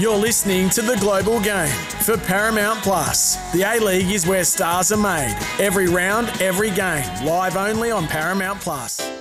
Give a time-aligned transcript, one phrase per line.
[0.00, 3.36] You're listening to The Global Game for Paramount Plus.
[3.52, 5.36] The A League is where stars are made.
[5.58, 7.04] Every round, every game.
[7.22, 9.19] Live only on Paramount Plus.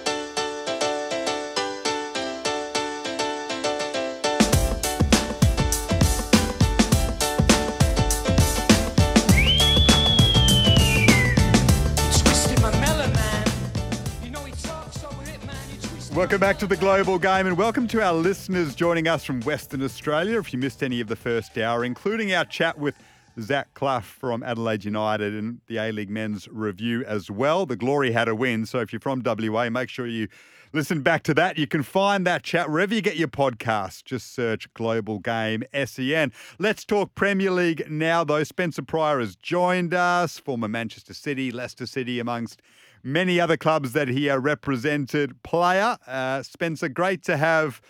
[16.20, 19.82] Welcome back to the Global Game and welcome to our listeners joining us from Western
[19.82, 20.38] Australia.
[20.38, 22.94] If you missed any of the first hour, including our chat with
[23.40, 27.66] Zach Clough from Adelaide United and the A League Men's Review as well.
[27.66, 30.28] The Glory had a win, so if you're from WA, make sure you
[30.74, 31.58] listen back to that.
[31.58, 34.04] You can find that chat wherever you get your podcast.
[34.04, 36.34] Just search Global Game SEN.
[36.60, 38.44] Let's talk Premier League now, though.
[38.44, 42.62] Spencer Prior has joined us, former Manchester City, Leicester City, amongst
[43.04, 45.98] many other clubs that he represented player.
[46.08, 47.82] Uh, Spencer, great to have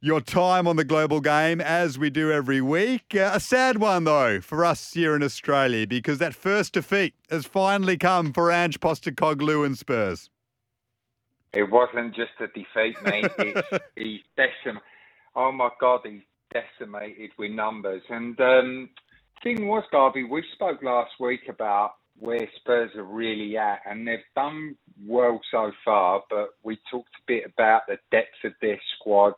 [0.00, 3.14] your time on the global game as we do every week.
[3.14, 7.46] Uh, a sad one, though, for us here in Australia because that first defeat has
[7.46, 10.28] finally come for Ange Postecoglou and Spurs.
[11.52, 13.30] It wasn't just a defeat, mate.
[13.96, 14.82] He's decimated.
[15.36, 18.02] Oh my God, he's decimated with numbers.
[18.08, 18.90] And um,
[19.42, 21.92] thing was, Garby, we spoke last week about
[22.22, 26.22] where Spurs are really at, and they've done well so far.
[26.30, 29.34] But we talked a bit about the depth of their squad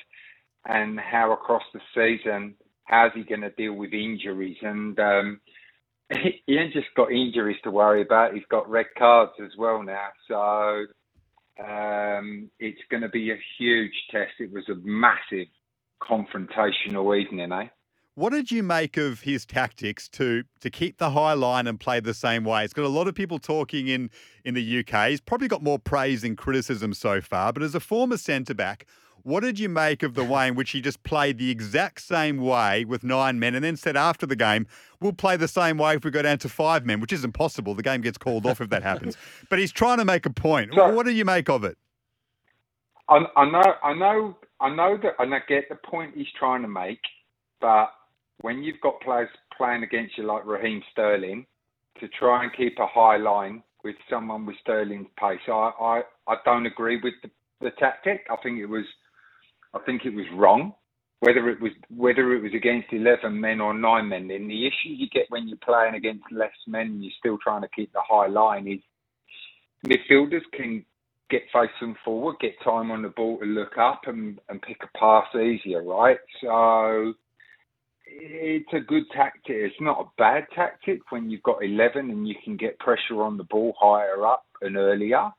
[0.66, 2.54] and how across the season,
[2.84, 4.58] how's he going to deal with injuries?
[4.60, 5.40] And um,
[6.46, 10.08] he ain't just got injuries to worry about; he's got red cards as well now.
[10.28, 10.84] So
[11.64, 14.32] um, it's going to be a huge test.
[14.40, 15.48] It was a massive
[16.02, 17.68] confrontational evening, eh?
[18.16, 21.98] What did you make of his tactics to to keep the high line and play
[21.98, 22.64] the same way?
[22.64, 24.08] It's got a lot of people talking in
[24.44, 25.10] in the UK.
[25.10, 27.52] He's probably got more praise than criticism so far.
[27.52, 28.86] But as a former centre back,
[29.24, 32.36] what did you make of the way in which he just played the exact same
[32.38, 34.68] way with nine men, and then said after the game,
[35.00, 37.74] "We'll play the same way if we go down to five men," which is impossible.
[37.74, 39.16] The game gets called off if that happens.
[39.50, 40.70] But he's trying to make a point.
[40.94, 41.76] What do you make of it?
[43.08, 46.62] I, I know, I know, I know that, and I get the point he's trying
[46.62, 47.00] to make,
[47.60, 47.90] but
[48.44, 51.46] when you've got players playing against you like Raheem Sterling,
[51.98, 56.34] to try and keep a high line with someone with Sterling's pace, I, I, I
[56.44, 57.30] don't agree with the,
[57.62, 58.26] the tactic.
[58.30, 58.84] I think it was,
[59.72, 60.74] I think it was wrong.
[61.20, 64.90] Whether it was whether it was against eleven men or nine men, then the issue
[64.90, 68.02] you get when you're playing against less men and you're still trying to keep the
[68.06, 68.80] high line is
[69.86, 70.84] midfielders can
[71.30, 74.98] get facing forward, get time on the ball to look up and, and pick a
[74.98, 76.18] pass easier, right?
[76.42, 77.14] So
[78.20, 79.56] it's a good tactic.
[79.56, 83.36] It's not a bad tactic when you've got 11 and you can get pressure on
[83.36, 85.30] the ball higher up and earlier.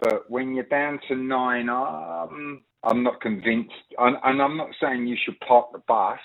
[0.00, 3.72] But when you're down to nine, um, I'm not convinced.
[3.98, 6.18] And, and, I'm not saying you should park the bus,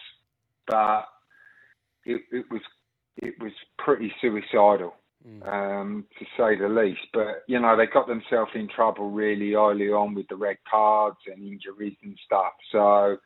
[0.68, 1.06] but
[2.06, 2.62] it, it was
[3.22, 4.94] it was pretty suicidal,
[5.28, 5.48] mm.
[5.48, 7.02] um, to say the least.
[7.14, 11.18] But you know, they got themselves in trouble really early on with the red cards
[11.28, 12.54] and injuries and stuff.
[12.72, 13.18] So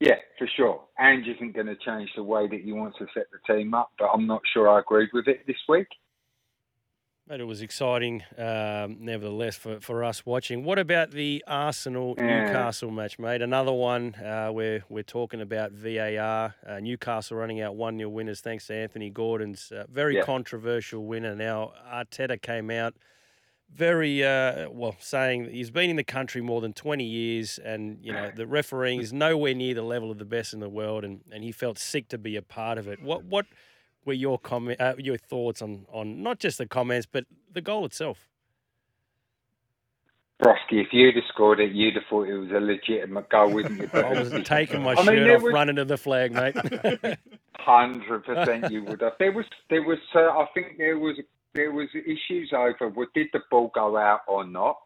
[0.00, 0.82] yeah, for sure.
[1.00, 3.90] Ange isn't going to change the way that he wants to set the team up,
[3.98, 5.88] but I'm not sure I agreed with it this week.
[7.26, 10.62] But it was exciting, um, nevertheless, for, for us watching.
[10.62, 12.94] What about the Arsenal Newcastle yeah.
[12.94, 13.40] match, mate?
[13.40, 16.54] Another one uh, where we're talking about VAR.
[16.66, 20.22] Uh, Newcastle running out 1 0 winners thanks to Anthony Gordon's uh, very yeah.
[20.22, 21.34] controversial winner.
[21.34, 22.94] Now, Arteta came out
[23.72, 28.12] very uh, well saying he's been in the country more than 20 years and you
[28.12, 31.20] know the refereeing is nowhere near the level of the best in the world and,
[31.32, 33.46] and he felt sick to be a part of it what what
[34.04, 37.84] were your comment uh, your thoughts on on not just the comments but the goal
[37.84, 38.28] itself
[40.42, 43.80] Brosky, if you'd have scored it, you'd have thought it was a legitimate goal, wouldn't
[43.80, 43.88] you?
[43.94, 45.52] I was taking my I shirt mean, off, was...
[45.54, 46.56] running to the flag, mate.
[47.56, 49.12] Hundred percent, you would have.
[49.18, 49.98] There was, there was.
[50.14, 51.16] Uh, I think there was
[51.54, 54.76] there was issues over well, did the ball go out or not.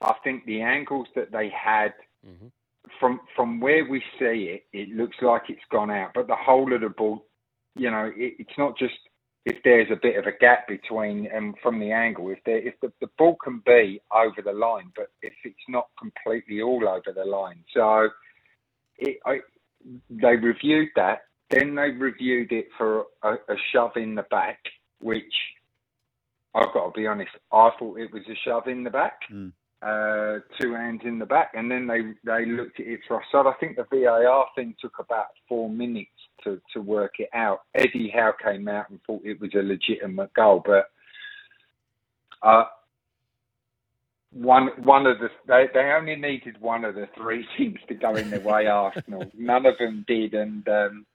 [0.00, 1.92] I think the angles that they had
[2.26, 2.46] mm-hmm.
[2.98, 6.12] from from where we see it, it looks like it's gone out.
[6.14, 7.26] But the whole of the ball,
[7.74, 8.94] you know, it, it's not just
[9.44, 12.30] if there's a bit of a gap between and from the angle.
[12.30, 15.88] If there if the, the ball can be over the line, but if it's not
[15.98, 18.08] completely all over the line, so
[18.98, 19.40] it, I,
[20.08, 21.22] they reviewed that.
[21.50, 24.60] Then they reviewed it for a, a shove in the back,
[25.00, 25.34] which
[26.54, 27.30] I've got to be honest.
[27.52, 29.52] I thought it was a shove in the back, mm.
[29.82, 33.46] uh, two hands in the back, and then they they looked at it for offside.
[33.46, 36.10] I think the VAR thing took about four minutes
[36.44, 37.60] to to work it out.
[37.74, 40.90] Eddie Howe came out and thought it was a legitimate goal, but
[42.42, 42.64] uh,
[44.32, 48.14] one one of the they, they only needed one of the three teams to go
[48.16, 48.66] in their way.
[48.66, 51.06] Arsenal, none of them did, and um,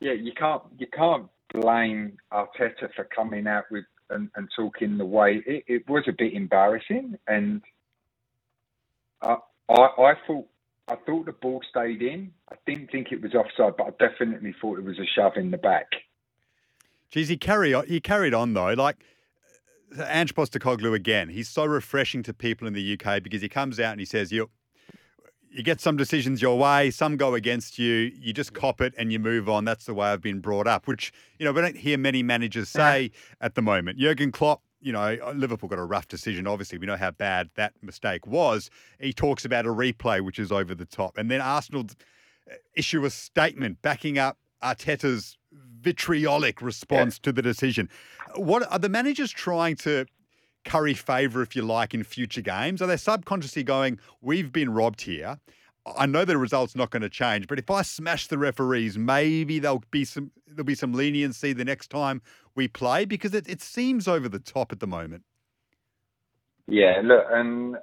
[0.00, 5.04] yeah, you can't you can't blame Arteta for coming out with and, and talking the
[5.04, 7.62] way it, it, was a bit embarrassing, and
[9.22, 9.36] I,
[9.68, 10.46] I I thought
[10.88, 12.32] I thought the ball stayed in.
[12.50, 15.50] I didn't think it was offside, but I definitely thought it was a shove in
[15.50, 15.86] the back.
[17.10, 18.96] Geez, he carry on, he carried on though, like.
[20.06, 21.30] Ange Postecoglou again.
[21.30, 24.30] He's so refreshing to people in the UK because he comes out and he says,
[24.30, 24.48] "You,
[25.50, 28.12] you get some decisions your way, some go against you.
[28.14, 29.64] You just cop it and you move on.
[29.64, 32.68] That's the way I've been brought up." Which you know we don't hear many managers
[32.68, 33.10] say
[33.40, 33.98] at the moment.
[33.98, 36.46] Jurgen Klopp, you know, uh, Liverpool got a rough decision.
[36.46, 38.70] Obviously, we know how bad that mistake was.
[39.00, 41.86] He talks about a replay which is over the top, and then Arsenal
[42.50, 45.36] uh, issue a statement backing up Arteta's
[45.80, 47.24] vitriolic response yeah.
[47.24, 47.88] to the decision.
[48.36, 50.06] What are the managers trying to
[50.64, 52.82] curry favour, if you like, in future games?
[52.82, 55.38] Are they subconsciously going, we've been robbed here?
[55.96, 59.58] I know the result's not going to change, but if I smash the referees, maybe
[59.58, 62.20] there'll be some there'll be some leniency the next time
[62.54, 65.24] we play because it, it seems over the top at the moment.
[66.66, 67.76] Yeah, look, and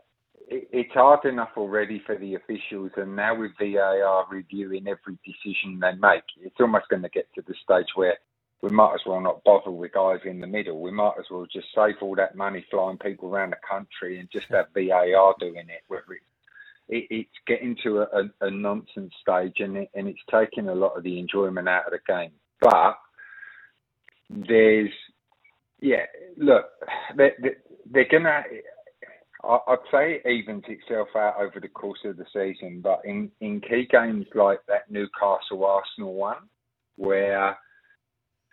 [0.48, 5.94] it's hard enough already for the officials, and now with VAR reviewing every decision they
[6.00, 8.18] make, it's almost going to get to the stage where
[8.62, 10.82] we might as well not bother with guys in the middle.
[10.82, 14.30] We might as well just save all that money flying people around the country and
[14.32, 15.84] just have VAR doing it.
[15.88, 16.26] Whether it's
[16.90, 20.98] it, it's getting to a, a, nonsense stage, and it, and it's taking a lot
[20.98, 22.32] of the enjoyment out of the game.
[22.62, 22.98] But
[24.30, 24.94] there's,
[25.82, 26.06] yeah,
[26.38, 26.66] look,
[27.16, 27.36] they're,
[27.92, 28.44] they're gonna
[29.44, 33.62] I'd say it evens itself out over the course of the season, but in, in
[33.62, 36.50] key games like that Newcastle Arsenal one,
[36.96, 37.58] where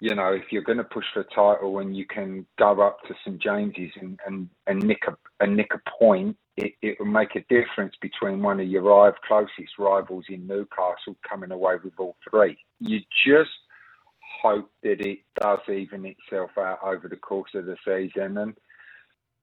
[0.04, 2.98] you know if you're going to push for a title and you can go up
[3.08, 7.06] to St James's and, and, and nick a and nick a point, it, it will
[7.06, 12.16] make a difference between one of your closest rivals in Newcastle coming away with all
[12.28, 12.58] three.
[12.80, 13.48] You just
[14.42, 18.54] hope that it does even itself out over the course of the season, and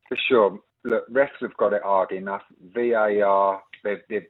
[0.09, 2.43] for sure look, refs have got it hard enough.
[2.75, 4.27] VAR, they've, they've,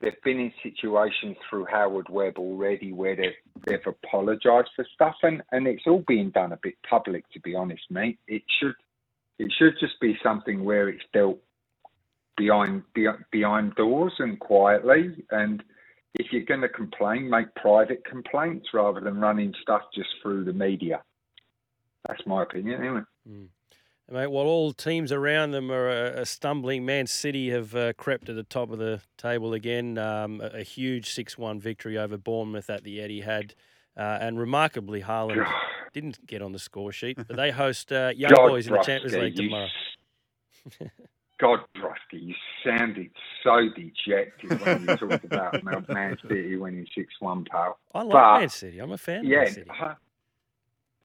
[0.00, 5.42] they've been in situations through Howard Webb already where they've, they've apologised for stuff, and,
[5.52, 8.18] and it's all being done a bit public, to be honest, mate.
[8.26, 8.74] It should
[9.38, 11.38] it should just be something where it's dealt
[12.36, 12.82] behind
[13.30, 15.24] behind doors and quietly.
[15.30, 15.62] And
[16.14, 20.52] if you're going to complain, make private complaints rather than running stuff just through the
[20.52, 21.02] media.
[22.06, 23.00] That's my opinion, anyway.
[23.28, 23.48] Mm.
[24.10, 28.32] Mate, while all teams around them are a, stumbling, Man City have uh, crept to
[28.32, 29.98] the top of the table again.
[29.98, 33.52] Um, a, a, huge 6 1 victory over Bournemouth at the Etihad.
[33.96, 35.46] Uh, and remarkably, Haaland
[35.92, 38.82] didn't get on the score sheet, but they host uh, Young God Boys in the
[38.82, 39.68] Champions League tomorrow.
[41.38, 42.34] God, Brusky, you
[42.64, 43.10] sounded
[43.44, 47.78] so dejected when you talked about Man City winning 6 1, pal.
[47.94, 48.78] I like but, Man City.
[48.78, 49.70] I'm a fan yeah, of Man City.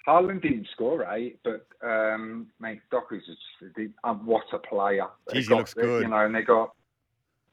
[0.08, 5.08] Haaland didn't score eight, but um, mate, Doku's just um, what a player.
[5.32, 6.04] Jeez, he looks good.
[6.04, 6.74] You know, and they got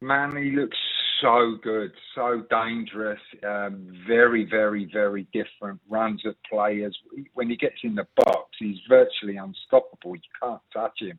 [0.00, 0.76] man, he looks
[1.20, 3.20] so good, so dangerous.
[3.46, 6.96] Um, very, very, very different runs of players.
[7.34, 10.16] When he gets in the box, he's virtually unstoppable.
[10.16, 11.18] You can't touch him.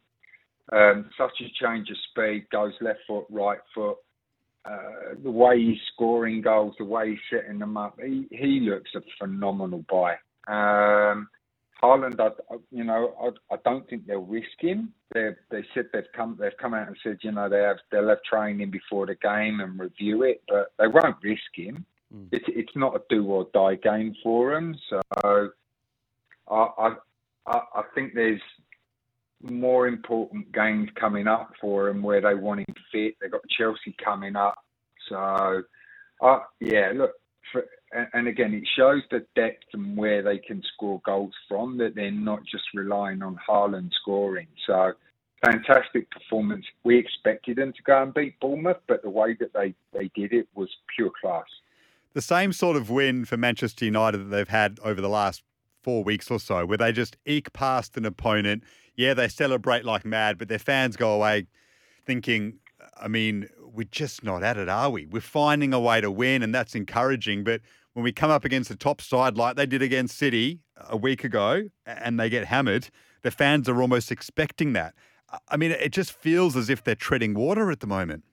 [0.73, 3.97] Um, such a change of speed, goes left foot, right foot.
[4.63, 8.91] Uh, the way he's scoring goals, the way he's setting them up, he, he looks
[8.95, 10.15] a phenomenal buy.
[10.47, 11.29] Um,
[11.81, 12.29] Haaland, I,
[12.71, 14.93] you know, I, I don't think they'll risk him.
[15.13, 18.09] They they said they've come they've come out and said you know they have they'll
[18.09, 21.85] have training before the game and review it, but they won't risk him.
[22.13, 22.27] Mm.
[22.31, 24.75] It's it's not a do or die game for them.
[24.89, 25.47] So I
[26.47, 26.95] I
[27.47, 28.41] I think there's
[29.41, 33.15] more important games coming up for them where they want him fit.
[33.19, 34.55] They've got Chelsea coming up,
[35.09, 35.63] so
[36.21, 36.91] uh, yeah.
[36.95, 37.13] Look,
[37.51, 37.65] for,
[38.13, 41.77] and again, it shows the depth and where they can score goals from.
[41.77, 44.47] That they're not just relying on Haaland scoring.
[44.65, 44.93] So
[45.43, 46.65] fantastic performance.
[46.83, 50.33] We expected them to go and beat Bournemouth, but the way that they, they did
[50.33, 51.45] it was pure class.
[52.13, 55.43] The same sort of win for Manchester United that they've had over the last
[55.81, 58.63] four weeks or so, where they just eke past an opponent.
[58.95, 61.47] Yeah, they celebrate like mad, but their fans go away
[62.05, 62.59] thinking,
[62.99, 65.05] I mean, we're just not at it, are we?
[65.05, 67.43] We're finding a way to win, and that's encouraging.
[67.43, 67.61] But
[67.93, 71.23] when we come up against the top side like they did against City a week
[71.23, 72.89] ago and they get hammered,
[73.21, 74.93] the fans are almost expecting that.
[75.47, 78.23] I mean, it just feels as if they're treading water at the moment.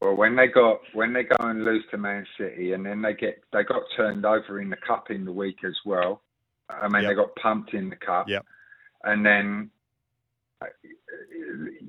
[0.00, 3.14] Well, when they got when they go and lose to Man City, and then they
[3.14, 6.20] get they got turned over in the cup in the week as well.
[6.68, 7.10] I mean, yep.
[7.10, 8.28] they got pumped in the cup.
[8.28, 8.44] Yep.
[9.04, 9.70] And then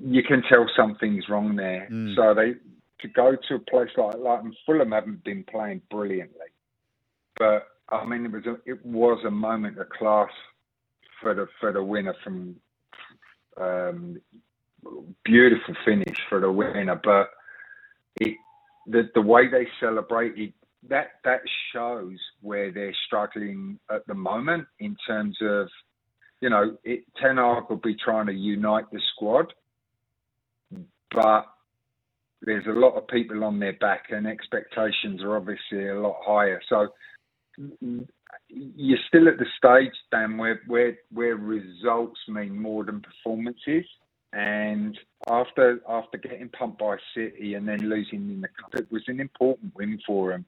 [0.00, 1.88] you can tell something's wrong there.
[1.90, 2.14] Mm.
[2.16, 2.54] So they
[3.00, 6.48] to go to a place like and Fulham haven't been playing brilliantly,
[7.36, 10.30] but I mean it was a, it was a moment of class
[11.20, 12.56] for the for the winner from
[13.60, 14.20] um,
[15.24, 17.30] beautiful finish for the winner, but
[18.20, 18.36] it
[18.86, 20.52] the the way they celebrated
[20.88, 21.40] that that
[21.72, 25.68] shows where they're struggling at the moment in terms of
[26.40, 29.52] you know it, Ten Hag will be trying to unite the squad,
[31.10, 31.46] but
[32.42, 36.60] there's a lot of people on their back and expectations are obviously a lot higher.
[36.68, 36.88] So
[38.48, 43.84] you're still at the stage, Dan, where where where results mean more than performances.
[44.32, 44.96] And
[45.28, 49.20] after after getting pumped by City and then losing in the cup, it was an
[49.20, 50.44] important win for him.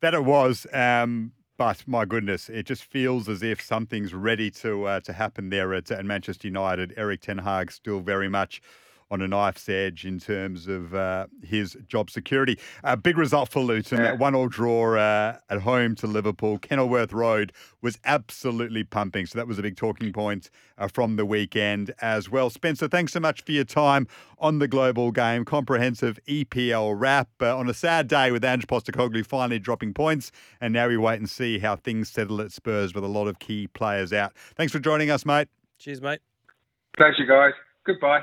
[0.00, 0.66] That it was.
[0.72, 5.50] Um, but my goodness, it just feels as if something's ready to uh, to happen
[5.50, 6.94] there at, at Manchester United.
[6.96, 8.62] Erik Ten Hag still very much
[9.12, 12.58] on a knife's edge in terms of uh, his job security.
[12.82, 14.04] A big result for Luton, yeah.
[14.04, 16.58] that one-all draw uh, at home to Liverpool.
[16.58, 17.52] Kenilworth Road
[17.82, 22.30] was absolutely pumping, so that was a big talking point uh, from the weekend as
[22.30, 22.48] well.
[22.48, 25.44] Spencer, thanks so much for your time on the global game.
[25.44, 30.72] Comprehensive EPL wrap uh, on a sad day with Ange Postecoglou finally dropping points, and
[30.72, 33.66] now we wait and see how things settle at Spurs with a lot of key
[33.66, 34.32] players out.
[34.56, 35.48] Thanks for joining us, mate.
[35.78, 36.20] Cheers, mate.
[36.96, 37.52] Pleasure, guys.
[37.84, 38.22] Goodbye.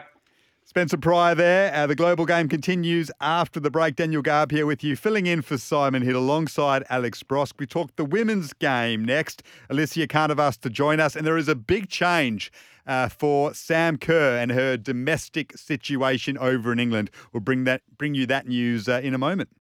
[0.69, 1.73] Spencer Prior there.
[1.73, 3.95] Uh, the global game continues after the break.
[3.95, 7.55] Daniel Garb here with you, filling in for Simon Hill alongside Alex Brosque.
[7.57, 9.41] We talk the women's game next.
[9.71, 12.51] Alicia Carnavas to join us, and there is a big change
[12.85, 17.09] uh, for Sam Kerr and her domestic situation over in England.
[17.33, 19.49] We'll bring that, bring you that news uh, in a moment.